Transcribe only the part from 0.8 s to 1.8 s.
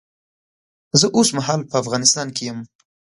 زه اوس مهال په